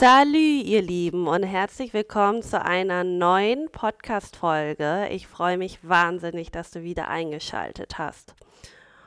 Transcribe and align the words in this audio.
Salü, 0.00 0.62
ihr 0.62 0.80
Lieben, 0.80 1.28
und 1.28 1.42
herzlich 1.42 1.92
willkommen 1.92 2.42
zu 2.42 2.64
einer 2.64 3.04
neuen 3.04 3.70
Podcast-Folge. 3.70 5.08
Ich 5.10 5.26
freue 5.26 5.58
mich 5.58 5.86
wahnsinnig, 5.86 6.50
dass 6.50 6.70
du 6.70 6.82
wieder 6.82 7.08
eingeschaltet 7.08 7.98
hast. 7.98 8.34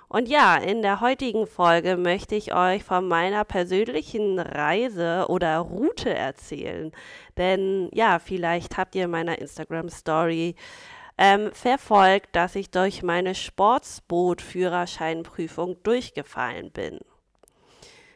Und 0.07 0.29
ja, 0.29 0.55
in 0.55 0.83
der 0.83 1.01
heutigen 1.01 1.47
Folge 1.47 1.97
möchte 1.97 2.35
ich 2.35 2.53
euch 2.53 2.83
von 2.83 3.07
meiner 3.07 3.43
persönlichen 3.43 4.37
Reise 4.37 5.25
oder 5.29 5.57
Route 5.57 6.13
erzählen. 6.13 6.91
Denn 7.37 7.89
ja, 7.91 8.19
vielleicht 8.19 8.77
habt 8.77 8.93
ihr 8.93 9.05
in 9.05 9.11
meiner 9.11 9.39
Instagram-Story 9.39 10.53
ähm, 11.17 11.49
verfolgt, 11.53 12.35
dass 12.35 12.53
ich 12.53 12.69
durch 12.69 13.01
meine 13.01 13.33
Sportsboot-Führerscheinprüfung 13.33 15.81
durchgefallen 15.81 16.69
bin. 16.69 16.99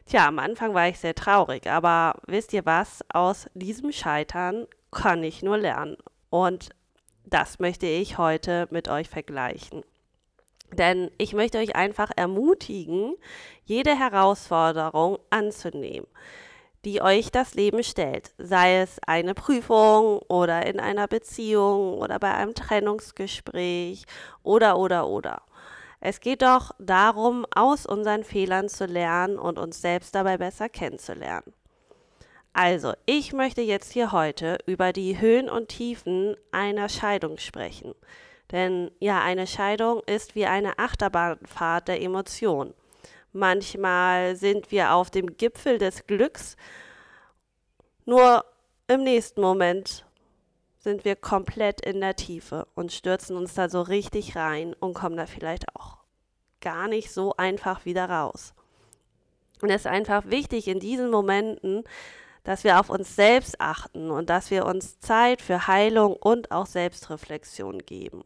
Tja, 0.07 0.25
am 0.25 0.39
Anfang 0.39 0.73
war 0.73 0.87
ich 0.87 0.99
sehr 0.99 1.15
traurig, 1.15 1.67
aber 1.69 2.13
wisst 2.27 2.53
ihr 2.53 2.65
was? 2.65 3.03
Aus 3.13 3.47
diesem 3.55 3.91
Scheitern 3.91 4.65
kann 4.89 5.21
ich 5.21 5.43
nur 5.43 5.57
lernen. 5.57 5.97
Und 6.29 6.69
das 7.25 7.59
möchte 7.59 7.87
ich 7.87 8.17
heute 8.17 8.69
mit 8.71 8.87
euch 8.87 9.09
vergleichen. 9.09 9.83
Denn 10.71 11.11
ich 11.17 11.33
möchte 11.33 11.57
euch 11.57 11.75
einfach 11.75 12.09
ermutigen, 12.15 13.15
jede 13.65 13.99
Herausforderung 13.99 15.19
anzunehmen, 15.29 16.07
die 16.85 17.01
euch 17.01 17.29
das 17.29 17.53
Leben 17.53 17.83
stellt. 17.83 18.31
Sei 18.37 18.79
es 18.79 18.99
eine 19.05 19.33
Prüfung 19.33 20.19
oder 20.29 20.65
in 20.67 20.79
einer 20.79 21.09
Beziehung 21.09 21.97
oder 21.97 22.17
bei 22.17 22.33
einem 22.33 22.55
Trennungsgespräch 22.55 24.05
oder 24.41 24.77
oder 24.77 25.09
oder. 25.09 25.41
Es 25.99 26.19
geht 26.19 26.41
doch 26.41 26.71
darum, 26.79 27.45
aus 27.53 27.85
unseren 27.85 28.23
Fehlern 28.23 28.69
zu 28.69 28.85
lernen 28.85 29.39
und 29.39 29.57
uns 29.57 29.81
selbst 29.81 30.13
dabei 30.13 30.37
besser 30.37 30.69
kennenzulernen. 30.69 31.53
Also, 32.53 32.93
ich 33.05 33.33
möchte 33.33 33.61
jetzt 33.61 33.91
hier 33.91 34.11
heute 34.11 34.57
über 34.65 34.91
die 34.91 35.19
Höhen 35.19 35.49
und 35.49 35.67
Tiefen 35.67 36.35
einer 36.51 36.89
Scheidung 36.89 37.37
sprechen. 37.37 37.93
Denn 38.51 38.89
ja, 38.99 39.21
eine 39.21 39.45
Scheidung 39.45 40.01
ist 40.05 40.33
wie 40.33 40.45
eine 40.45 40.79
Achterbahnfahrt 40.79 41.87
der 41.87 42.01
Emotionen. 42.01 42.73
Manchmal 43.33 44.35
sind 44.35 44.71
wir 44.71 44.93
auf 44.93 45.11
dem 45.11 45.37
Gipfel 45.37 45.77
des 45.77 46.07
Glücks, 46.07 46.55
nur 48.05 48.43
im 48.87 49.03
nächsten 49.03 49.41
Moment 49.41 50.06
sind 50.87 51.03
wir 51.03 51.17
komplett 51.17 51.81
in 51.81 51.99
der 51.99 52.15
Tiefe 52.15 52.65
und 52.73 52.93
stürzen 52.93 53.35
uns 53.35 53.53
da 53.53 53.67
so 53.67 53.81
richtig 53.81 54.37
rein 54.37 54.73
und 54.73 54.93
kommen 54.93 55.17
da 55.17 55.25
vielleicht 55.25 55.65
auch 55.75 55.97
gar 56.61 56.87
nicht 56.87 57.11
so 57.11 57.35
einfach 57.35 57.83
wieder 57.83 58.09
raus. 58.09 58.53
Und 59.61 59.69
es 59.69 59.81
ist 59.81 59.87
einfach 59.87 60.27
wichtig 60.27 60.69
in 60.69 60.79
diesen 60.79 61.11
Momenten, 61.11 61.83
dass 62.45 62.63
wir 62.63 62.79
auf 62.79 62.89
uns 62.89 63.17
selbst 63.17 63.59
achten 63.59 64.11
und 64.11 64.29
dass 64.29 64.49
wir 64.49 64.65
uns 64.65 64.97
Zeit 65.01 65.41
für 65.41 65.67
Heilung 65.67 66.13
und 66.15 66.51
auch 66.51 66.67
Selbstreflexion 66.67 67.79
geben. 67.79 68.23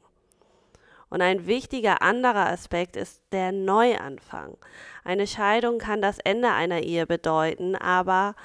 Und 1.09 1.23
ein 1.23 1.47
wichtiger 1.47 2.03
anderer 2.03 2.45
Aspekt 2.45 2.95
ist 2.95 3.23
der 3.31 3.51
Neuanfang. 3.51 4.55
Eine 5.03 5.25
Scheidung 5.25 5.79
kann 5.79 5.99
das 5.99 6.19
Ende 6.19 6.51
einer 6.51 6.81
Ehe 6.81 7.07
bedeuten, 7.07 7.75
aber 7.75 8.35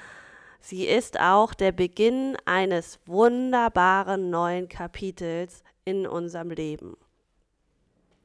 Sie 0.69 0.85
ist 0.85 1.17
auch 1.17 1.53
der 1.53 1.71
Beginn 1.71 2.35
eines 2.43 2.99
wunderbaren 3.05 4.29
neuen 4.29 4.67
Kapitels 4.67 5.63
in 5.85 6.05
unserem 6.05 6.49
Leben. 6.49 6.97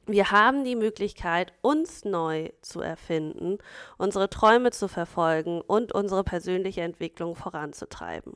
Wir 0.07 0.29
haben 0.29 0.65
die 0.65 0.75
Möglichkeit, 0.75 1.53
uns 1.61 2.03
neu 2.03 2.49
zu 2.61 2.81
erfinden, 2.81 3.59
unsere 3.97 4.29
Träume 4.29 4.71
zu 4.71 4.89
verfolgen 4.89 5.61
und 5.61 5.93
unsere 5.93 6.25
persönliche 6.25 6.81
Entwicklung 6.81 7.37
voranzutreiben 7.37 8.35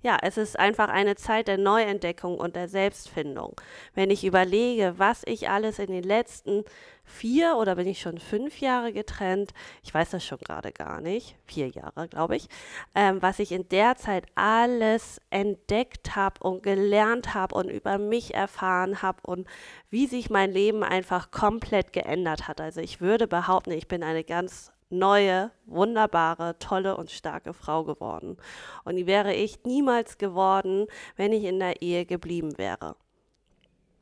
ja, 0.00 0.16
es 0.22 0.36
ist 0.36 0.58
einfach 0.58 0.88
eine 0.88 1.16
Zeit 1.16 1.48
der 1.48 1.58
Neuentdeckung 1.58 2.38
und 2.38 2.54
der 2.54 2.68
Selbstfindung. 2.68 3.60
Wenn 3.94 4.10
ich 4.10 4.24
überlege, 4.24 4.94
was 4.96 5.22
ich 5.26 5.48
alles 5.48 5.80
in 5.80 5.90
den 5.90 6.04
letzten 6.04 6.64
vier 7.04 7.56
oder 7.56 7.74
bin 7.74 7.88
ich 7.88 8.00
schon 8.00 8.18
fünf 8.18 8.60
Jahre 8.60 8.92
getrennt, 8.92 9.52
ich 9.82 9.92
weiß 9.92 10.10
das 10.10 10.24
schon 10.24 10.38
gerade 10.38 10.70
gar 10.70 11.00
nicht, 11.00 11.36
vier 11.46 11.68
Jahre 11.68 12.06
glaube 12.06 12.36
ich, 12.36 12.48
ähm, 12.94 13.20
was 13.22 13.40
ich 13.40 13.50
in 13.50 13.68
der 13.70 13.96
Zeit 13.96 14.26
alles 14.36 15.20
entdeckt 15.30 16.14
habe 16.14 16.46
und 16.46 16.62
gelernt 16.62 17.34
habe 17.34 17.56
und 17.56 17.68
über 17.68 17.98
mich 17.98 18.34
erfahren 18.34 19.02
habe 19.02 19.18
und 19.24 19.48
wie 19.90 20.06
sich 20.06 20.30
mein 20.30 20.52
Leben 20.52 20.84
einfach 20.84 21.32
komplett 21.32 21.92
geändert 21.92 22.46
hat. 22.46 22.60
Also 22.60 22.80
ich 22.80 23.00
würde 23.00 23.26
behaupten, 23.26 23.72
ich 23.72 23.88
bin 23.88 24.04
eine 24.04 24.22
ganz 24.22 24.70
neue, 24.90 25.50
wunderbare, 25.66 26.58
tolle 26.58 26.96
und 26.96 27.10
starke 27.10 27.52
Frau 27.52 27.84
geworden. 27.84 28.36
Und 28.84 28.96
die 28.96 29.06
wäre 29.06 29.34
ich 29.34 29.64
niemals 29.64 30.18
geworden, 30.18 30.86
wenn 31.16 31.32
ich 31.32 31.44
in 31.44 31.58
der 31.58 31.82
Ehe 31.82 32.06
geblieben 32.06 32.56
wäre. 32.58 32.96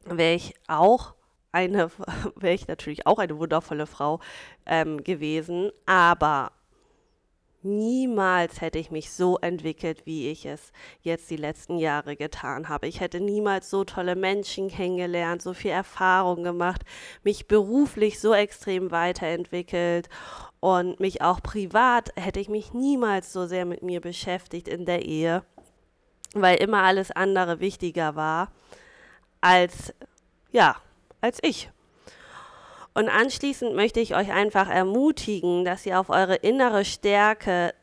Wäre 0.04 0.34
ich 0.34 0.54
auch 0.68 1.14
eine, 1.52 1.90
wäre 2.36 2.54
ich 2.54 2.68
natürlich 2.68 3.06
auch 3.06 3.18
eine 3.18 3.38
wundervolle 3.38 3.86
Frau 3.86 4.20
ähm, 4.66 5.02
gewesen, 5.02 5.70
aber 5.86 6.52
Niemals 7.62 8.60
hätte 8.60 8.78
ich 8.78 8.90
mich 8.90 9.10
so 9.10 9.38
entwickelt, 9.38 10.06
wie 10.06 10.30
ich 10.30 10.46
es 10.46 10.72
jetzt 11.00 11.30
die 11.30 11.36
letzten 11.36 11.78
Jahre 11.78 12.14
getan 12.14 12.68
habe. 12.68 12.86
Ich 12.86 13.00
hätte 13.00 13.18
niemals 13.18 13.70
so 13.70 13.82
tolle 13.84 14.14
Menschen 14.14 14.68
kennengelernt, 14.68 15.42
so 15.42 15.52
viel 15.52 15.72
Erfahrung 15.72 16.44
gemacht, 16.44 16.82
mich 17.24 17.48
beruflich 17.48 18.20
so 18.20 18.34
extrem 18.34 18.90
weiterentwickelt 18.90 20.08
und 20.60 21.00
mich 21.00 21.22
auch 21.22 21.42
privat 21.42 22.12
hätte 22.16 22.40
ich 22.40 22.48
mich 22.48 22.72
niemals 22.72 23.32
so 23.32 23.46
sehr 23.46 23.64
mit 23.64 23.82
mir 23.82 24.00
beschäftigt 24.00 24.68
in 24.68 24.84
der 24.84 25.04
Ehe, 25.04 25.42
weil 26.34 26.56
immer 26.58 26.82
alles 26.82 27.10
andere 27.10 27.60
wichtiger 27.60 28.14
war 28.14 28.52
als, 29.40 29.94
ja, 30.50 30.76
als 31.20 31.38
ich. 31.42 31.70
Und 32.96 33.10
anschließend 33.10 33.74
möchte 33.74 34.00
ich 34.00 34.16
euch 34.16 34.32
einfach 34.32 34.70
ermutigen, 34.70 35.66
dass 35.66 35.84
ihr 35.84 36.00
auf 36.00 36.08
eure 36.08 36.36
innere 36.36 36.86
Stärke 36.86 37.74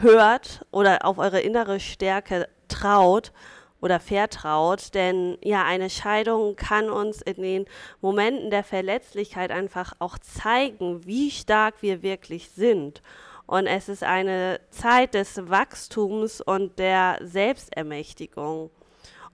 hört 0.00 0.64
oder 0.70 1.04
auf 1.04 1.18
eure 1.18 1.40
innere 1.40 1.80
Stärke 1.80 2.48
traut 2.66 3.34
oder 3.82 4.00
vertraut, 4.00 4.94
denn 4.94 5.36
ja, 5.44 5.64
eine 5.66 5.90
Scheidung 5.90 6.56
kann 6.56 6.88
uns 6.88 7.20
in 7.20 7.42
den 7.42 7.66
Momenten 8.00 8.48
der 8.48 8.64
Verletzlichkeit 8.64 9.50
einfach 9.50 9.92
auch 9.98 10.16
zeigen, 10.16 11.04
wie 11.04 11.30
stark 11.30 11.82
wir 11.82 12.00
wirklich 12.02 12.48
sind. 12.48 13.02
Und 13.46 13.66
es 13.66 13.90
ist 13.90 14.02
eine 14.02 14.60
Zeit 14.70 15.12
des 15.12 15.50
Wachstums 15.50 16.40
und 16.40 16.78
der 16.78 17.18
Selbstermächtigung. 17.20 18.70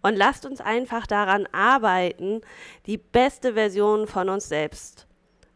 Und 0.05 0.17
lasst 0.17 0.45
uns 0.45 0.61
einfach 0.61 1.07
daran 1.07 1.49
arbeiten, 1.51 2.43
die 2.85 2.99
beste 2.99 3.55
Version 3.55 4.07
von 4.07 4.29
uns 4.29 4.51
selbst 4.51 5.07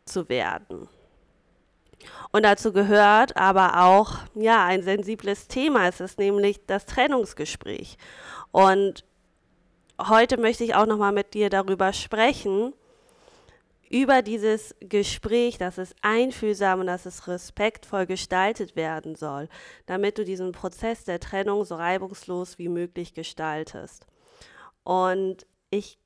zu 0.06 0.30
werden. 0.30 0.88
Und 2.32 2.44
dazu 2.44 2.72
gehört 2.72 3.36
aber 3.36 3.84
auch, 3.84 4.14
ja, 4.34 4.64
ein 4.64 4.82
sensibles 4.82 5.48
Thema. 5.48 5.86
Es 5.86 6.00
ist 6.00 6.18
nämlich 6.18 6.64
das 6.66 6.86
Trennungsgespräch. 6.86 7.98
Und 8.50 9.04
heute 10.00 10.38
möchte 10.38 10.64
ich 10.64 10.74
auch 10.74 10.86
nochmal 10.86 11.12
mit 11.12 11.34
dir 11.34 11.50
darüber 11.50 11.92
sprechen, 11.92 12.72
über 13.90 14.22
dieses 14.22 14.74
Gespräch, 14.80 15.58
dass 15.58 15.76
es 15.76 15.94
einfühlsam 16.00 16.80
und 16.80 16.86
dass 16.86 17.04
es 17.04 17.28
respektvoll 17.28 18.06
gestaltet 18.06 18.76
werden 18.76 19.14
soll, 19.14 19.50
damit 19.84 20.16
du 20.16 20.24
diesen 20.24 20.52
Prozess 20.52 21.04
der 21.04 21.20
Trennung 21.20 21.66
so 21.66 21.74
reibungslos 21.74 22.56
wie 22.56 22.70
möglich 22.70 23.12
gestaltest. 23.12 24.06
Und 24.88 25.46
ich 25.68 25.98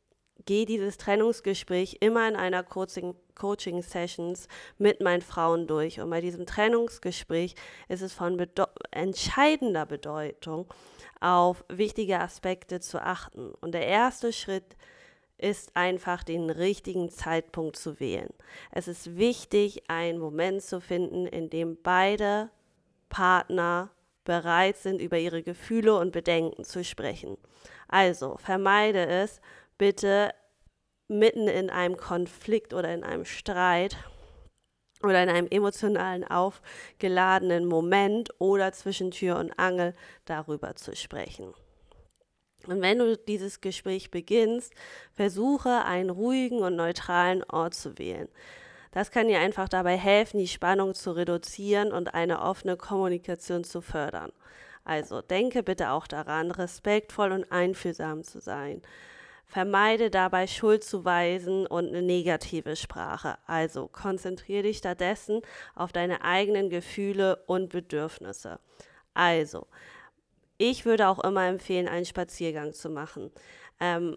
gehe 0.44 0.66
dieses 0.66 0.98
Trennungsgespräch 0.98 1.98
immer 2.00 2.26
in 2.26 2.34
einer 2.34 2.64
Coaching-Sessions 2.64 4.48
mit 4.76 5.00
meinen 5.00 5.22
Frauen 5.22 5.68
durch. 5.68 6.00
Und 6.00 6.10
bei 6.10 6.20
diesem 6.20 6.46
Trennungsgespräch 6.46 7.54
ist 7.88 8.02
es 8.02 8.12
von 8.12 8.36
bedeu 8.36 8.64
entscheidender 8.90 9.86
Bedeutung, 9.86 10.66
auf 11.20 11.64
wichtige 11.68 12.18
Aspekte 12.18 12.80
zu 12.80 13.00
achten. 13.00 13.54
Und 13.60 13.70
der 13.70 13.86
erste 13.86 14.32
Schritt 14.32 14.76
ist 15.38 15.76
einfach 15.76 16.24
den 16.24 16.50
richtigen 16.50 17.08
Zeitpunkt 17.08 17.76
zu 17.76 18.00
wählen. 18.00 18.34
Es 18.72 18.88
ist 18.88 19.16
wichtig, 19.16 19.88
einen 19.88 20.18
Moment 20.18 20.60
zu 20.60 20.80
finden, 20.80 21.28
in 21.28 21.50
dem 21.50 21.80
beide 21.80 22.50
Partner 23.08 23.90
bereit 24.24 24.76
sind, 24.76 25.00
über 25.00 25.18
ihre 25.18 25.42
Gefühle 25.42 25.96
und 25.96 26.12
Bedenken 26.12 26.64
zu 26.64 26.84
sprechen. 26.84 27.36
Also 27.88 28.36
vermeide 28.38 29.06
es, 29.06 29.40
bitte 29.78 30.32
mitten 31.08 31.48
in 31.48 31.70
einem 31.70 31.96
Konflikt 31.96 32.74
oder 32.74 32.92
in 32.92 33.04
einem 33.04 33.24
Streit 33.24 33.96
oder 35.02 35.22
in 35.22 35.28
einem 35.28 35.48
emotionalen 35.50 36.24
aufgeladenen 36.24 37.66
Moment 37.66 38.30
oder 38.38 38.72
zwischen 38.72 39.10
Tür 39.10 39.38
und 39.38 39.58
Angel 39.58 39.94
darüber 40.24 40.74
zu 40.74 40.94
sprechen. 40.94 41.52
Und 42.66 42.80
wenn 42.80 42.98
du 42.98 43.16
dieses 43.16 43.60
Gespräch 43.60 44.10
beginnst, 44.10 44.72
versuche 45.12 45.84
einen 45.84 46.10
ruhigen 46.10 46.60
und 46.60 46.76
neutralen 46.76 47.42
Ort 47.44 47.74
zu 47.74 47.98
wählen. 47.98 48.28
Das 48.92 49.10
kann 49.10 49.26
dir 49.26 49.40
einfach 49.40 49.68
dabei 49.68 49.96
helfen, 49.96 50.38
die 50.38 50.46
Spannung 50.46 50.94
zu 50.94 51.12
reduzieren 51.12 51.92
und 51.92 52.14
eine 52.14 52.42
offene 52.42 52.76
Kommunikation 52.76 53.64
zu 53.64 53.80
fördern. 53.80 54.32
Also 54.84 55.22
denke 55.22 55.62
bitte 55.62 55.90
auch 55.90 56.06
daran, 56.06 56.50
respektvoll 56.50 57.32
und 57.32 57.50
einfühlsam 57.50 58.22
zu 58.22 58.40
sein. 58.40 58.82
Vermeide 59.46 60.10
dabei 60.10 60.46
Schuldzuweisen 60.46 61.66
und 61.66 61.88
eine 61.88 62.02
negative 62.02 62.76
Sprache. 62.76 63.36
Also 63.46 63.88
konzentriere 63.88 64.64
dich 64.64 64.78
stattdessen 64.78 65.42
auf 65.74 65.92
deine 65.92 66.22
eigenen 66.22 66.70
Gefühle 66.70 67.36
und 67.46 67.68
Bedürfnisse. 67.70 68.60
Also, 69.14 69.66
ich 70.58 70.84
würde 70.84 71.08
auch 71.08 71.18
immer 71.18 71.46
empfehlen, 71.46 71.88
einen 71.88 72.06
Spaziergang 72.06 72.72
zu 72.72 72.88
machen. 72.88 73.30
Ähm, 73.80 74.16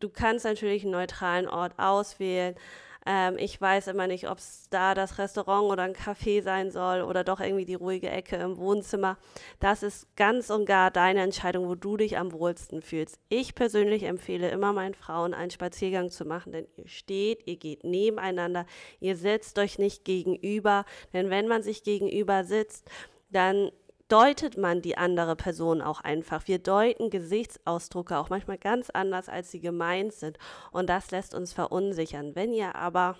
du 0.00 0.08
kannst 0.08 0.44
natürlich 0.44 0.82
einen 0.82 0.92
neutralen 0.92 1.48
Ort 1.48 1.78
auswählen. 1.78 2.56
Ähm, 3.04 3.36
ich 3.38 3.60
weiß 3.60 3.88
immer 3.88 4.06
nicht, 4.06 4.28
ob 4.28 4.38
es 4.38 4.68
da 4.70 4.94
das 4.94 5.18
Restaurant 5.18 5.70
oder 5.70 5.82
ein 5.82 5.94
Café 5.94 6.42
sein 6.42 6.70
soll 6.70 7.02
oder 7.02 7.24
doch 7.24 7.40
irgendwie 7.40 7.64
die 7.64 7.74
ruhige 7.74 8.08
Ecke 8.08 8.36
im 8.36 8.56
Wohnzimmer. 8.58 9.18
Das 9.58 9.82
ist 9.82 10.14
ganz 10.16 10.50
und 10.50 10.66
gar 10.66 10.90
deine 10.90 11.22
Entscheidung, 11.22 11.66
wo 11.66 11.74
du 11.74 11.96
dich 11.96 12.18
am 12.18 12.32
wohlsten 12.32 12.80
fühlst. 12.82 13.18
Ich 13.28 13.54
persönlich 13.54 14.04
empfehle 14.04 14.50
immer 14.50 14.72
meinen 14.72 14.94
Frauen, 14.94 15.34
einen 15.34 15.50
Spaziergang 15.50 16.10
zu 16.10 16.24
machen, 16.24 16.52
denn 16.52 16.66
ihr 16.76 16.88
steht, 16.88 17.46
ihr 17.46 17.56
geht 17.56 17.84
nebeneinander, 17.84 18.66
ihr 19.00 19.16
setzt 19.16 19.58
euch 19.58 19.78
nicht 19.78 20.04
gegenüber, 20.04 20.84
denn 21.12 21.30
wenn 21.30 21.48
man 21.48 21.62
sich 21.62 21.82
gegenüber 21.82 22.44
sitzt, 22.44 22.88
dann 23.30 23.70
deutet 24.12 24.58
man 24.58 24.82
die 24.82 24.98
andere 24.98 25.36
Person 25.36 25.80
auch 25.80 26.02
einfach. 26.02 26.46
Wir 26.46 26.58
deuten 26.58 27.08
Gesichtsausdrücke 27.08 28.18
auch 28.18 28.28
manchmal 28.28 28.58
ganz 28.58 28.90
anders, 28.90 29.30
als 29.30 29.50
sie 29.50 29.60
gemeint 29.60 30.12
sind. 30.12 30.38
Und 30.70 30.90
das 30.90 31.10
lässt 31.10 31.34
uns 31.34 31.54
verunsichern. 31.54 32.34
Wenn 32.34 32.52
ihr 32.52 32.74
aber 32.74 33.16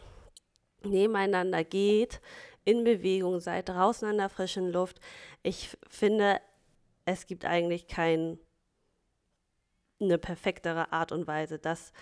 nebeneinander 0.82 1.64
geht, 1.64 2.20
in 2.64 2.84
Bewegung 2.84 3.40
seid, 3.40 3.70
draußen 3.70 4.06
an 4.06 4.18
der 4.18 4.28
frischen 4.28 4.70
Luft, 4.70 5.00
ich 5.42 5.76
finde, 5.88 6.40
es 7.06 7.26
gibt 7.26 7.46
eigentlich 7.46 7.86
keine 7.88 8.36
perfektere 10.20 10.92
Art 10.92 11.10
und 11.10 11.26
Weise, 11.26 11.58
das 11.58 11.92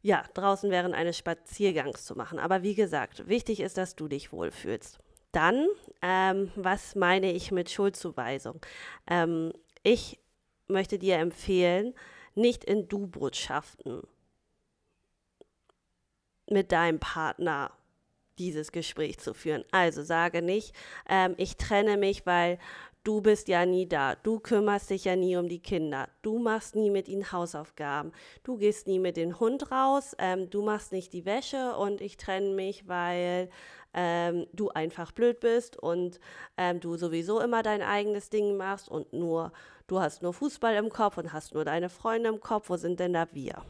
ja, 0.00 0.24
draußen 0.34 0.72
während 0.72 0.96
eines 0.96 1.16
Spaziergangs 1.16 2.04
zu 2.04 2.16
machen. 2.16 2.40
Aber 2.40 2.64
wie 2.64 2.74
gesagt, 2.74 3.28
wichtig 3.28 3.60
ist, 3.60 3.78
dass 3.78 3.94
du 3.94 4.08
dich 4.08 4.32
wohlfühlst. 4.32 4.98
Dann, 5.30 5.68
ähm, 6.02 6.50
was 6.56 6.94
meine 6.94 7.32
ich 7.32 7.52
mit 7.52 7.70
Schuldzuweisung? 7.70 8.60
Ähm, 9.08 9.52
ich 9.82 10.18
möchte 10.68 10.98
dir 10.98 11.16
empfehlen, 11.18 11.94
nicht 12.34 12.64
in 12.64 12.88
Du-Botschaften 12.88 14.02
mit 16.50 16.72
deinem 16.72 16.98
Partner 16.98 17.72
dieses 18.38 18.72
Gespräch 18.72 19.18
zu 19.18 19.34
führen. 19.34 19.64
Also 19.70 20.02
sage 20.02 20.42
nicht, 20.42 20.74
ähm, 21.08 21.34
ich 21.36 21.56
trenne 21.56 21.96
mich, 21.96 22.26
weil 22.26 22.58
Du 23.04 23.20
bist 23.20 23.48
ja 23.48 23.66
nie 23.66 23.88
da. 23.88 24.14
Du 24.14 24.38
kümmerst 24.38 24.90
dich 24.90 25.06
ja 25.06 25.16
nie 25.16 25.34
um 25.34 25.48
die 25.48 25.58
Kinder. 25.58 26.08
Du 26.22 26.38
machst 26.38 26.76
nie 26.76 26.88
mit 26.88 27.08
ihnen 27.08 27.32
Hausaufgaben. 27.32 28.12
Du 28.44 28.58
gehst 28.58 28.86
nie 28.86 29.00
mit 29.00 29.16
dem 29.16 29.40
Hund 29.40 29.72
raus. 29.72 30.14
Ähm, 30.18 30.50
du 30.50 30.62
machst 30.62 30.92
nicht 30.92 31.12
die 31.12 31.24
Wäsche 31.24 31.74
und 31.76 32.00
ich 32.00 32.16
trenne 32.16 32.54
mich, 32.54 32.86
weil 32.86 33.50
ähm, 33.94 34.46
du 34.52 34.70
einfach 34.70 35.12
blöd 35.12 35.40
bist 35.40 35.76
und 35.76 36.18
ähm, 36.56 36.80
du 36.80 36.96
sowieso 36.96 37.40
immer 37.40 37.62
dein 37.62 37.82
eigenes 37.82 38.30
Ding 38.30 38.56
machst 38.56 38.88
und 38.88 39.12
nur 39.12 39.52
du 39.86 40.00
hast 40.00 40.22
nur 40.22 40.32
Fußball 40.32 40.74
im 40.76 40.90
Kopf 40.90 41.18
und 41.18 41.32
hast 41.32 41.54
nur 41.54 41.64
deine 41.64 41.88
Freunde 41.88 42.28
im 42.28 42.40
Kopf. 42.40 42.70
Wo 42.70 42.76
sind 42.76 43.00
denn 43.00 43.12
da 43.12 43.26
wir? 43.32 43.62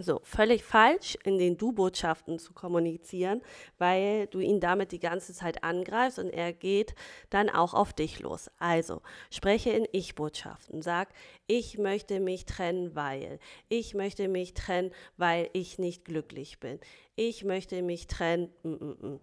So, 0.00 0.20
völlig 0.22 0.62
falsch 0.62 1.18
in 1.24 1.38
den 1.38 1.56
Du-Botschaften 1.56 2.38
zu 2.38 2.52
kommunizieren, 2.52 3.42
weil 3.78 4.28
du 4.28 4.38
ihn 4.38 4.60
damit 4.60 4.92
die 4.92 5.00
ganze 5.00 5.34
Zeit 5.34 5.64
angreifst 5.64 6.20
und 6.20 6.30
er 6.30 6.52
geht 6.52 6.94
dann 7.30 7.50
auch 7.50 7.74
auf 7.74 7.92
dich 7.92 8.20
los. 8.20 8.48
Also, 8.58 9.02
spreche 9.30 9.70
in 9.70 9.88
Ich-Botschaften. 9.90 10.82
Sag, 10.82 11.08
ich 11.48 11.78
möchte 11.78 12.20
mich 12.20 12.46
trennen, 12.46 12.94
weil. 12.94 13.40
Ich 13.68 13.94
möchte 13.94 14.28
mich 14.28 14.54
trennen, 14.54 14.92
weil 15.16 15.50
ich 15.52 15.78
nicht 15.78 16.04
glücklich 16.04 16.60
bin. 16.60 16.78
Ich 17.16 17.42
möchte 17.42 17.82
mich 17.82 18.06
trennen. 18.06 18.52
Mm, 18.62 18.68
mm, 18.68 18.96
mm. 19.00 19.20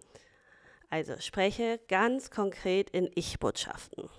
Also, 0.90 1.14
spreche 1.20 1.80
ganz 1.88 2.30
konkret 2.30 2.90
in 2.90 3.10
Ich-Botschaften. 3.14 4.10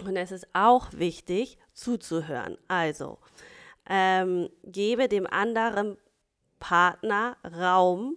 Und 0.00 0.16
es 0.16 0.32
ist 0.32 0.48
auch 0.54 0.88
wichtig, 0.92 1.58
zuzuhören. 1.72 2.58
Also, 2.66 3.18
ähm, 3.88 4.48
gebe 4.64 5.08
dem 5.08 5.26
anderen 5.26 5.96
Partner 6.60 7.36
Raum 7.44 8.16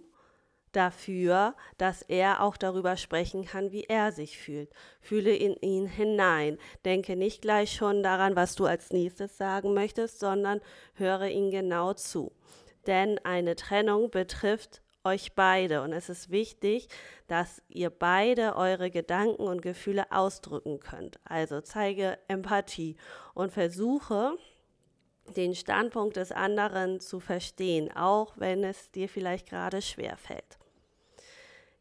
dafür, 0.72 1.54
dass 1.78 2.02
er 2.02 2.42
auch 2.42 2.56
darüber 2.56 2.96
sprechen 2.96 3.44
kann, 3.46 3.72
wie 3.72 3.84
er 3.84 4.12
sich 4.12 4.38
fühlt. 4.38 4.70
Fühle 5.00 5.34
in 5.34 5.56
ihn 5.56 5.86
hinein. 5.86 6.58
Denke 6.84 7.16
nicht 7.16 7.42
gleich 7.42 7.72
schon 7.72 8.02
daran, 8.02 8.36
was 8.36 8.54
du 8.54 8.66
als 8.66 8.92
nächstes 8.92 9.38
sagen 9.38 9.74
möchtest, 9.74 10.20
sondern 10.20 10.60
höre 10.94 11.28
ihn 11.28 11.50
genau 11.50 11.94
zu. 11.94 12.32
Denn 12.86 13.18
eine 13.24 13.56
Trennung 13.56 14.10
betrifft 14.10 14.82
euch 15.02 15.34
beide 15.34 15.82
und 15.82 15.92
es 15.92 16.08
ist 16.08 16.30
wichtig, 16.30 16.88
dass 17.28 17.62
ihr 17.68 17.90
beide 17.90 18.56
eure 18.56 18.90
Gedanken 18.90 19.42
und 19.42 19.62
Gefühle 19.62 20.10
ausdrücken 20.10 20.80
könnt. 20.80 21.20
Also 21.24 21.60
zeige 21.60 22.18
Empathie 22.28 22.96
und 23.34 23.52
versuche, 23.52 24.36
den 25.34 25.54
Standpunkt 25.54 26.16
des 26.16 26.32
anderen 26.32 27.00
zu 27.00 27.20
verstehen, 27.20 27.94
auch 27.96 28.34
wenn 28.36 28.64
es 28.64 28.90
dir 28.90 29.08
vielleicht 29.08 29.48
gerade 29.48 29.82
schwer 29.82 30.16
fällt. 30.16 30.58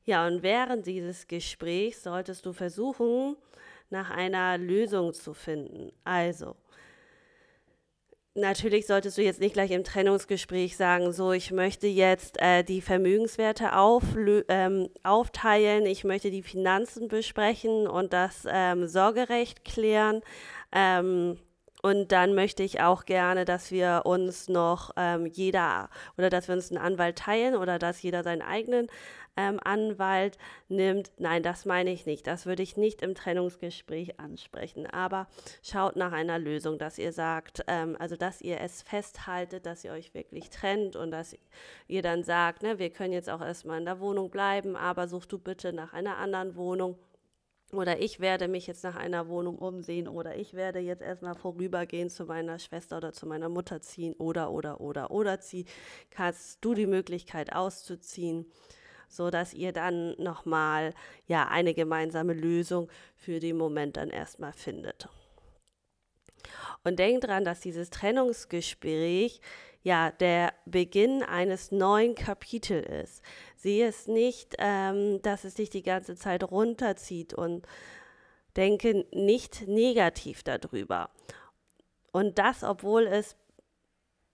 Ja, 0.06 0.28
und 0.28 0.44
während 0.44 0.86
dieses 0.86 1.28
Gesprächs 1.28 2.04
solltest 2.04 2.46
du 2.46 2.54
versuchen, 2.54 3.36
nach 3.90 4.12
einer 4.12 4.58
Lösung 4.58 5.14
zu 5.14 5.34
finden. 5.34 5.92
Also, 6.04 6.56
natürlich 8.36 8.86
solltest 8.86 9.18
du 9.18 9.24
jetzt 9.24 9.40
nicht 9.40 9.54
gleich 9.54 9.72
im 9.72 9.84
Trennungsgespräch 9.84 10.78
sagen, 10.78 11.12
so, 11.12 11.32
ich 11.32 11.52
möchte 11.52 11.88
jetzt 11.88 12.40
äh, 12.40 12.64
die 12.64 12.82
Vermögenswerte 12.82 13.72
ähm, 14.48 14.90
aufteilen, 15.04 15.86
ich 15.86 16.04
möchte 16.04 16.30
die 16.30 16.44
Finanzen 16.44 17.08
besprechen 17.08 17.88
und 17.88 18.14
das 18.14 18.46
ähm, 18.48 18.88
Sorgerecht 18.88 19.66
klären. 19.66 20.22
Ähm, 20.72 21.40
und 21.86 22.12
dann 22.12 22.34
möchte 22.34 22.64
ich 22.64 22.82
auch 22.82 23.06
gerne, 23.06 23.46
dass 23.46 23.70
wir 23.70 24.02
uns 24.06 24.50
noch 24.50 24.90
ähm, 24.98 25.28
jeder 25.28 25.92
oder 26.18 26.32
dass 26.32 26.48
wir 26.48 26.56
uns 26.56 26.72
einen 26.72 26.82
Anwalt 26.82 27.20
teilen 27.20 27.56
oder 27.56 27.78
dass 27.78 28.02
jeder 28.02 28.24
seinen 28.24 28.42
eigenen 28.42 28.88
ähm, 29.38 29.60
Anwalt 29.64 30.40
nimmt. 30.68 31.12
Nein, 31.20 31.44
das 31.44 31.66
meine 31.66 31.92
ich 31.92 32.08
nicht. 32.08 32.26
Das 32.26 32.48
würde 32.48 32.64
ich 32.64 32.76
nicht 32.76 33.04
im 33.04 33.14
Trennungsgespräch 33.14 34.20
ansprechen. 34.20 34.88
Aber 34.88 35.28
schaut 35.62 35.96
nach 35.96 36.12
einer 36.12 36.40
Lösung, 36.40 36.80
dass 36.80 36.98
ihr 36.98 37.14
sagt, 37.14 37.64
ähm, 37.68 37.96
also 38.00 38.16
dass 38.16 38.42
ihr 38.42 38.62
es 38.62 38.82
festhaltet, 38.82 39.68
dass 39.68 39.84
ihr 39.84 39.92
euch 39.92 40.16
wirklich 40.16 40.50
trennt 40.50 40.96
und 40.96 41.12
dass 41.12 41.38
ihr 41.88 42.02
dann 42.02 42.24
sagt, 42.24 42.64
ne, 42.64 42.80
wir 42.80 42.90
können 42.90 43.14
jetzt 43.14 43.30
auch 43.30 43.42
erstmal 43.42 43.78
in 43.78 43.86
der 43.86 44.00
Wohnung 44.00 44.32
bleiben, 44.32 44.76
aber 44.76 45.08
such 45.08 45.28
du 45.28 45.38
bitte 45.38 45.72
nach 45.72 45.94
einer 45.94 46.18
anderen 46.18 46.56
Wohnung 46.56 46.98
oder 47.78 48.00
ich 48.00 48.20
werde 48.20 48.48
mich 48.48 48.68
jetzt 48.68 48.84
nach 48.84 48.96
einer 48.96 49.28
Wohnung 49.28 49.58
umsehen 49.58 50.08
oder 50.08 50.36
ich 50.36 50.54
werde 50.54 50.80
jetzt 50.80 51.02
erstmal 51.02 51.36
vorübergehend 51.36 52.12
zu 52.12 52.26
meiner 52.26 52.60
Schwester 52.60 52.98
oder 52.98 53.14
zu 53.14 53.26
meiner 53.26 53.50
Mutter 53.50 53.82
ziehen 53.82 54.14
oder 54.14 54.52
oder 54.52 54.82
oder 54.82 55.12
oder 55.12 55.40
zieh, 55.40 55.66
hast 56.16 56.60
du 56.62 56.74
die 56.74 56.88
Möglichkeit 56.88 57.54
auszuziehen, 57.54 58.46
so 59.08 59.30
dass 59.30 59.54
ihr 59.54 59.72
dann 59.72 60.16
nochmal 60.18 60.94
ja 61.28 61.48
eine 61.48 61.74
gemeinsame 61.74 62.34
Lösung 62.34 62.90
für 63.16 63.40
den 63.40 63.58
Moment 63.58 63.98
dann 63.98 64.10
erstmal 64.10 64.54
findet. 64.54 65.08
Und 66.84 67.00
denkt 67.00 67.26
dran, 67.26 67.46
dass 67.46 67.62
dieses 67.62 67.90
Trennungsgespräch 67.90 69.42
ja 69.86 70.10
der 70.10 70.54
Beginn 70.66 71.22
eines 71.22 71.72
neuen 71.72 72.16
Kapitels 72.16 72.88
ist. 73.04 73.22
Sehe 73.56 73.88
es 73.88 74.08
nicht, 74.08 74.56
ähm, 74.58 75.22
dass 75.22 75.44
es 75.44 75.54
dich 75.54 75.70
die 75.70 75.84
ganze 75.84 76.16
Zeit 76.16 76.44
runterzieht 76.44 77.36
und 77.36 77.68
denke 78.58 79.06
nicht 79.12 79.68
negativ 79.68 80.42
darüber. 80.42 81.12
Und 82.12 82.40
das, 82.40 82.64
obwohl 82.64 83.06
es 83.06 83.36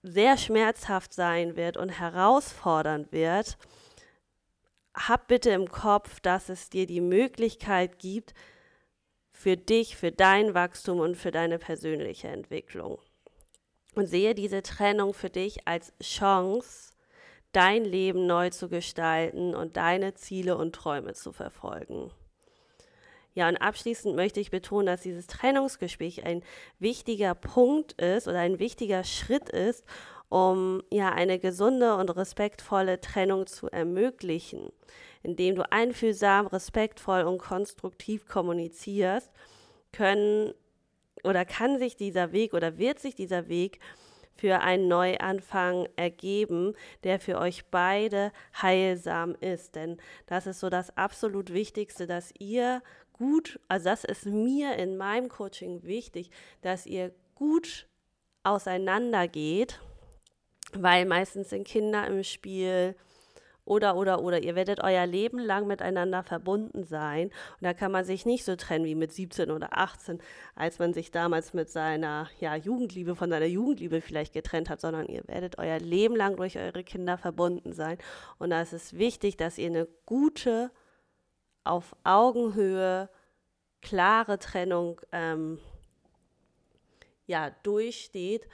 sehr 0.03 0.37
schmerzhaft 0.37 1.13
sein 1.13 1.57
wird 1.57 1.75
und 1.75 1.89
herausfordernd 1.89 3.11
wird, 3.11 3.57
hab 4.93 5.27
bitte 5.27 5.49
im 5.49 5.69
Kopf, 5.69 6.21
dass 6.21 6.47
es 6.47 6.69
dir 6.69 6.87
die 6.87 7.01
Möglichkeit 7.01 7.99
gibt, 7.99 8.33
für 9.31 9.57
dich, 9.57 9.97
für 9.97 10.11
dein 10.13 10.53
Wachstum 10.53 10.99
und 10.99 11.15
für 11.15 11.31
deine 11.31 11.59
persönliche 11.59 12.29
Entwicklung. 12.29 12.99
Und 13.93 14.07
sehe 14.07 14.35
diese 14.35 14.61
Trennung 14.61 15.13
für 15.13 15.29
dich 15.29 15.67
als 15.67 15.93
Chance, 16.01 16.93
dein 17.51 17.83
Leben 17.83 18.25
neu 18.25 18.49
zu 18.49 18.69
gestalten 18.69 19.53
und 19.53 19.75
deine 19.77 20.13
Ziele 20.13 20.57
und 20.57 20.73
Träume 20.73 21.13
zu 21.13 21.33
verfolgen. 21.33 22.11
Ja, 23.33 23.47
und 23.47 23.57
abschließend 23.57 24.15
möchte 24.15 24.39
ich 24.39 24.51
betonen, 24.51 24.87
dass 24.87 25.01
dieses 25.01 25.27
Trennungsgespräch 25.27 26.25
ein 26.25 26.43
wichtiger 26.79 27.33
Punkt 27.33 27.93
ist 27.93 28.27
oder 28.27 28.39
ein 28.39 28.59
wichtiger 28.59 29.03
Schritt 29.03 29.49
ist, 29.49 29.85
um 30.27 30.81
ja 30.89 31.09
eine 31.09 31.39
gesunde 31.39 31.95
und 31.95 32.09
respektvolle 32.09 32.99
Trennung 32.99 33.47
zu 33.47 33.67
ermöglichen, 33.67 34.71
indem 35.23 35.55
du 35.55 35.69
einfühlsam, 35.71 36.47
respektvoll 36.47 37.23
und 37.23 37.37
konstruktiv 37.37 38.27
kommunizierst 38.27 39.31
können 39.91 40.53
oder 41.23 41.45
kann 41.45 41.79
sich 41.79 41.95
dieser 41.95 42.31
Weg 42.31 42.53
oder 42.53 42.77
wird 42.77 42.99
sich 42.99 43.15
dieser 43.15 43.47
Weg 43.47 43.79
für 44.35 44.61
einen 44.61 44.87
Neuanfang 44.87 45.87
ergeben, 45.95 46.73
der 47.03 47.19
für 47.19 47.37
euch 47.37 47.65
beide 47.69 48.31
heilsam 48.59 49.35
ist. 49.39 49.75
Denn 49.75 49.97
das 50.25 50.47
ist 50.47 50.59
so 50.59 50.69
das 50.69 50.95
absolut 50.97 51.53
Wichtigste, 51.53 52.07
dass 52.07 52.33
ihr 52.39 52.81
gut, 53.13 53.59
also 53.67 53.89
das 53.89 54.03
ist 54.03 54.25
mir 54.25 54.75
in 54.77 54.97
meinem 54.97 55.29
Coaching 55.29 55.83
wichtig, 55.83 56.31
dass 56.61 56.85
ihr 56.87 57.13
gut 57.35 57.87
auseinandergeht, 58.43 59.79
weil 60.73 61.05
meistens 61.05 61.49
sind 61.49 61.67
Kinder 61.67 62.07
im 62.07 62.23
Spiel, 62.23 62.95
oder, 63.65 63.95
oder, 63.95 64.21
oder. 64.21 64.41
Ihr 64.41 64.55
werdet 64.55 64.83
euer 64.83 65.05
Leben 65.05 65.39
lang 65.39 65.67
miteinander 65.67 66.23
verbunden 66.23 66.83
sein. 66.83 67.27
Und 67.27 67.61
da 67.61 67.73
kann 67.73 67.91
man 67.91 68.05
sich 68.05 68.25
nicht 68.25 68.43
so 68.43 68.55
trennen 68.55 68.85
wie 68.85 68.95
mit 68.95 69.11
17 69.11 69.51
oder 69.51 69.77
18, 69.77 70.19
als 70.55 70.79
man 70.79 70.93
sich 70.93 71.11
damals 71.11 71.53
mit 71.53 71.69
seiner 71.69 72.29
ja, 72.39 72.55
Jugendliebe, 72.55 73.15
von 73.15 73.29
seiner 73.29 73.45
Jugendliebe 73.45 74.01
vielleicht 74.01 74.33
getrennt 74.33 74.69
hat, 74.69 74.81
sondern 74.81 75.05
ihr 75.07 75.23
werdet 75.27 75.57
euer 75.59 75.79
Leben 75.79 76.15
lang 76.15 76.35
durch 76.37 76.57
eure 76.57 76.83
Kinder 76.83 77.17
verbunden 77.17 77.73
sein. 77.73 77.97
Und 78.39 78.49
da 78.49 78.61
ist 78.61 78.73
es 78.73 78.97
wichtig, 78.97 79.37
dass 79.37 79.57
ihr 79.57 79.67
eine 79.67 79.87
gute, 80.05 80.71
auf 81.63 81.95
Augenhöhe, 82.03 83.09
klare 83.81 84.39
Trennung 84.39 85.01
ähm, 85.11 85.59
ja, 87.25 87.51
durchsteht 87.63 88.47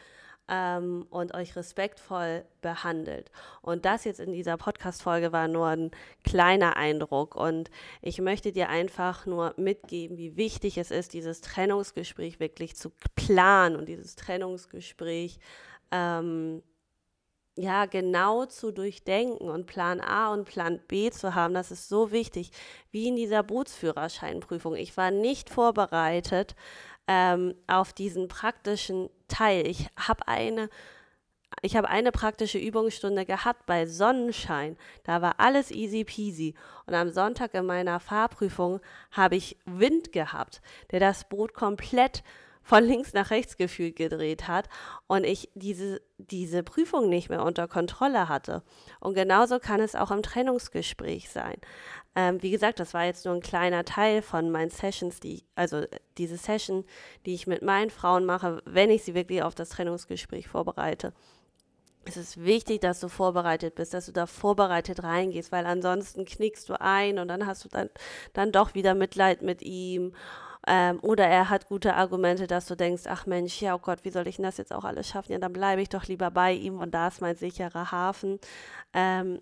ähm, 0.48 1.06
und 1.10 1.34
euch 1.34 1.56
respektvoll 1.56 2.46
behandelt. 2.62 3.32
Und 3.62 3.86
das 3.86 4.04
jetzt 4.06 4.20
in 4.20 4.32
dieser 4.32 4.58
Podcast-Folge 4.58 5.32
war 5.32 5.48
nur 5.48 5.68
ein 5.68 5.92
kleiner 6.24 6.78
Eindruck. 6.78 7.36
Und 7.36 7.70
ich 8.02 8.20
möchte 8.20 8.52
dir 8.52 8.70
einfach 8.70 9.26
nur 9.26 9.54
mitgeben, 9.58 10.18
wie 10.18 10.38
wichtig 10.38 10.78
es 10.78 10.92
ist, 10.92 11.14
dieses 11.14 11.42
Trennungsgespräch 11.42 12.40
wirklich 12.40 12.76
zu 12.76 12.92
planen 13.16 13.76
und 13.76 13.88
dieses 13.88 14.16
Trennungsgespräch 14.16 15.40
ähm, 15.92 16.62
ja, 17.58 17.86
genau 17.86 18.46
zu 18.46 18.72
durchdenken 18.72 19.50
und 19.50 19.66
Plan 19.66 20.00
A 20.00 20.32
und 20.32 20.46
Plan 20.46 20.80
B 20.88 21.10
zu 21.10 21.34
haben, 21.34 21.56
das 21.56 21.72
ist 21.72 21.90
so 21.90 22.12
wichtig, 22.12 22.52
wie 22.92 23.08
in 23.08 23.16
dieser 23.16 23.42
Bootsführerscheinprüfung. 23.42 24.76
Ich 24.76 24.96
war 24.96 25.10
nicht 25.10 25.50
vorbereitet 25.50 26.56
ähm, 27.08 27.56
auf 27.68 27.94
diesen 27.94 28.28
praktischen 28.28 29.10
Teil. 29.28 29.66
Ich 29.68 29.88
habe 29.98 30.28
eine 30.28 30.70
ich 31.62 31.76
habe 31.76 31.90
eine 31.90 32.12
praktische 32.12 32.60
Übungsstunde 32.60 33.26
gehabt 33.26 33.66
bei 33.66 33.86
Sonnenschein. 33.86 34.78
Da 35.04 35.22
war 35.22 35.40
alles 35.40 35.72
easy 35.72 36.04
peasy. 36.04 36.54
Und 36.86 36.94
am 36.94 37.10
Sonntag 37.10 37.54
in 37.54 37.66
meiner 37.66 38.00
Fahrprüfung 38.00 38.80
habe 39.12 39.38
ich 39.38 39.58
Wind 39.66 40.12
gehabt, 40.12 40.62
der 40.92 41.00
das 41.00 41.28
Boot 41.28 41.54
komplett 41.54 42.24
von 42.68 42.84
links 42.84 43.14
nach 43.14 43.32
rechts 43.32 43.56
gefühlt 43.56 43.96
gedreht 43.96 44.50
hat 44.50 44.68
und 45.08 45.24
ich 45.24 45.50
diese, 45.56 46.02
diese 46.18 46.64
Prüfung 46.64 47.08
nicht 47.08 47.30
mehr 47.30 47.44
unter 47.44 47.66
Kontrolle 47.70 48.28
hatte. 48.28 48.62
Und 49.00 49.14
genauso 49.14 49.58
kann 49.58 49.80
es 49.80 49.96
auch 49.96 50.12
im 50.12 50.22
Trennungsgespräch 50.22 51.30
sein. 51.30 51.56
Ähm, 52.14 52.44
wie 52.44 52.52
gesagt, 52.52 52.82
das 52.82 52.94
war 52.94 53.06
jetzt 53.06 53.24
nur 53.24 53.36
ein 53.36 53.42
kleiner 53.42 53.86
Teil 53.86 54.22
von 54.22 54.52
meinen 54.52 54.70
Sessions, 54.70 55.22
die, 55.22 55.46
also 55.56 55.86
diese 56.18 56.36
Session, 56.36 56.84
die 57.26 57.36
ich 57.36 57.48
mit 57.48 57.62
meinen 57.62 57.90
Frauen 57.90 58.26
mache, 58.26 58.62
wenn 58.66 58.92
ich 58.92 59.04
sie 59.04 59.16
wirklich 59.16 59.44
auf 59.44 59.56
das 59.56 59.70
Trennungsgespräch 59.70 60.50
vorbereite. 60.50 61.14
Es 62.04 62.18
ist 62.18 62.44
wichtig, 62.44 62.82
dass 62.82 63.00
du 63.00 63.08
vorbereitet 63.08 63.76
bist, 63.76 63.94
dass 63.94 64.08
du 64.08 64.12
da 64.12 64.26
vorbereitet 64.26 65.04
reingehst, 65.04 65.54
weil 65.54 65.66
ansonsten 65.66 66.26
knickst 66.26 66.68
du 66.68 66.82
ein 66.82 67.18
und 67.18 67.30
dann 67.30 67.48
hast 67.48 67.64
du 67.64 67.70
dann, 67.70 67.90
dann 68.34 68.52
doch 68.52 68.74
wieder 68.76 68.94
Mitleid 68.94 69.42
mit 69.42 69.62
ihm 69.62 70.14
ähm, 70.68 71.00
oder 71.02 71.26
er 71.26 71.50
hat 71.50 71.68
gute 71.68 71.96
Argumente, 71.96 72.46
dass 72.46 72.66
du 72.68 72.76
denkst, 72.76 73.04
ach 73.08 73.26
Mensch, 73.26 73.62
ja, 73.62 73.76
oh 73.76 73.80
Gott, 73.80 74.04
wie 74.04 74.12
soll 74.12 74.28
ich 74.28 74.36
denn 74.36 74.46
das 74.46 74.58
jetzt 74.58 74.74
auch 74.74 74.84
alles 74.84 75.08
schaffen? 75.08 75.32
Ja, 75.32 75.40
dann 75.40 75.54
bleibe 75.54 75.82
ich 75.82 75.90
doch 75.90 76.06
lieber 76.06 76.30
bei 76.30 76.52
ihm 76.54 76.80
und 76.80 76.92
da 76.94 77.08
ist 77.08 77.22
mein 77.22 77.38
sicherer 77.38 77.92
Hafen. 77.92 78.40
Ähm, 78.94 79.42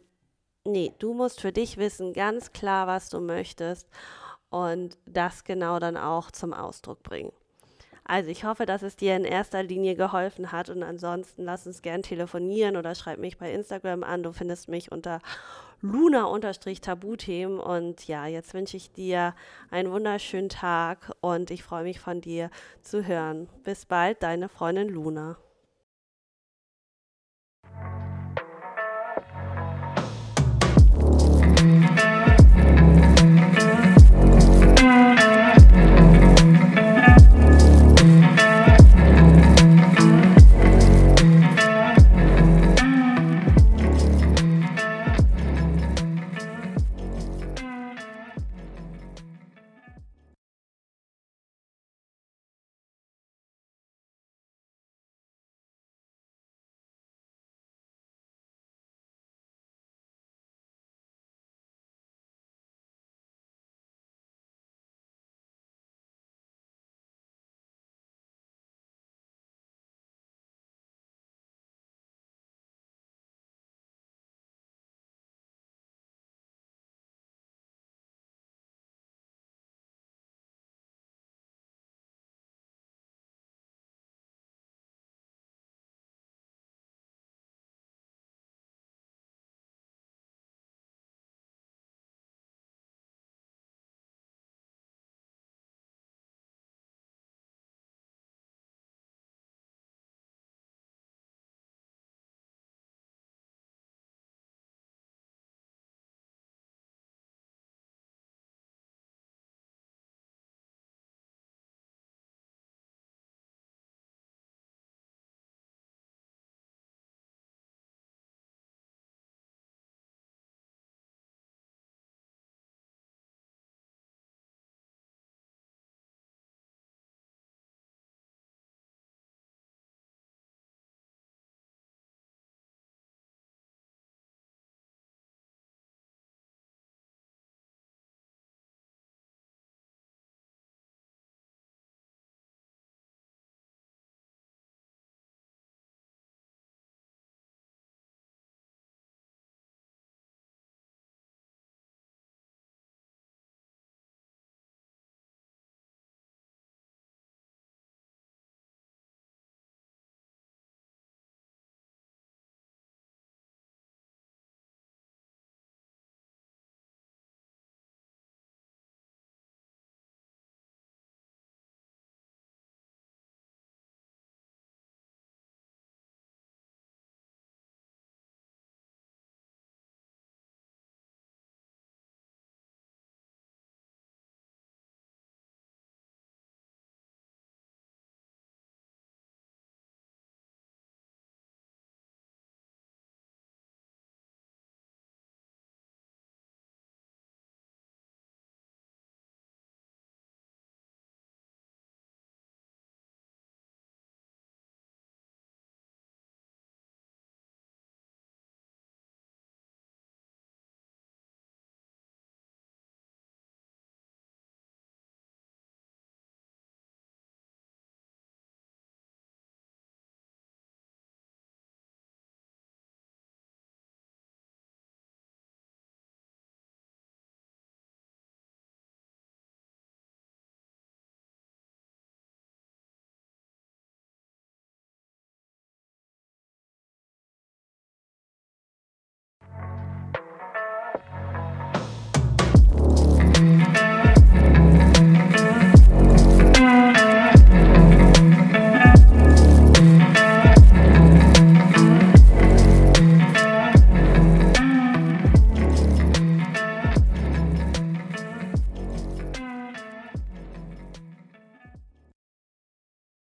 nee, 0.66 0.94
du 1.00 1.14
musst 1.14 1.42
für 1.42 1.52
dich 1.52 1.78
wissen, 1.78 2.14
ganz 2.14 2.52
klar, 2.54 2.88
was 2.88 3.10
du 3.10 3.20
möchtest 3.22 3.90
und 4.50 4.98
das 5.06 5.44
genau 5.44 5.80
dann 5.80 5.98
auch 5.98 6.32
zum 6.32 6.54
Ausdruck 6.54 7.04
bringen. 7.04 7.32
Also 8.08 8.30
ich 8.30 8.46
hoffe, 8.46 8.68
dass 8.68 8.84
es 8.84 8.96
dir 8.96 9.16
in 9.16 9.26
erster 9.26 9.64
Linie 9.64 9.96
geholfen 9.96 10.52
hat 10.52 10.70
und 10.70 10.84
ansonsten 10.84 11.44
lass 11.44 11.66
uns 11.66 11.82
gern 11.82 12.04
telefonieren 12.04 12.78
oder 12.78 12.94
schreib 12.94 13.18
mich 13.18 13.40
bei 13.40 13.52
Instagram 13.52 14.04
an. 14.04 14.22
Du 14.22 14.32
findest 14.32 14.70
mich 14.70 14.92
unter 14.92 15.20
Luna-Tabuthemen 15.82 17.60
und 17.60 18.08
ja, 18.08 18.28
jetzt 18.28 18.54
wünsche 18.54 18.78
ich 18.78 18.92
dir 18.92 19.34
einen 19.72 19.92
wunderschönen 19.92 20.50
Tag 20.50 21.14
und 21.22 21.50
ich 21.50 21.64
freue 21.64 21.84
mich 21.84 22.00
von 22.00 22.22
dir 22.22 22.52
zu 22.84 23.08
hören. 23.08 23.50
Bis 23.64 23.88
bald, 23.88 24.22
deine 24.22 24.50
Freundin 24.50 24.90
Luna. 24.90 25.38